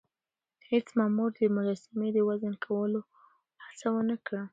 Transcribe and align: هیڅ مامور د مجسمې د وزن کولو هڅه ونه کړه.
هیڅ 0.69 0.87
مامور 0.97 1.29
د 1.37 1.41
مجسمې 1.57 2.09
د 2.13 2.17
وزن 2.29 2.53
کولو 2.65 3.01
هڅه 3.65 3.87
ونه 3.95 4.15
کړه. 4.25 4.43